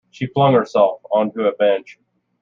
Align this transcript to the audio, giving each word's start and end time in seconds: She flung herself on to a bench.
She 0.09 0.25
flung 0.25 0.55
herself 0.55 0.99
on 1.11 1.31
to 1.33 1.47
a 1.47 1.51
bench. 1.55 1.99